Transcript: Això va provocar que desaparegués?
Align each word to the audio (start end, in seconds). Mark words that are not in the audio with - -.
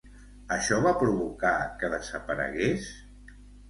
Això 0.55 0.79
va 0.85 0.95
provocar 1.03 1.53
que 1.79 1.93
desaparegués? 1.97 2.93